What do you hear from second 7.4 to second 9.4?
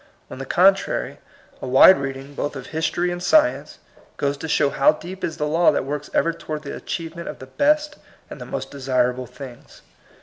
best and the most desirable